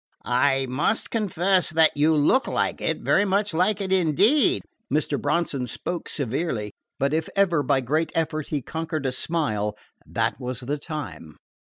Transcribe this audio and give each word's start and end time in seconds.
"I 0.25 0.65
must 0.65 1.11
confess 1.11 1.69
that 1.69 1.91
you 1.95 2.15
look 2.15 2.47
like 2.47 2.81
it 2.81 3.01
very 3.01 3.23
much 3.23 3.53
like 3.53 3.79
it 3.79 3.93
indeed." 3.93 4.63
Mr. 4.91 5.21
Bronson 5.21 5.67
spoke 5.67 6.09
severely, 6.09 6.71
but 6.97 7.13
if 7.13 7.29
ever 7.35 7.61
by 7.61 7.81
great 7.81 8.11
effort 8.15 8.47
he 8.47 8.63
conquered 8.63 9.05
a 9.05 9.11
smile, 9.11 9.75
that 10.07 10.39
was 10.39 10.61
the 10.61 10.79
time. 10.79 11.35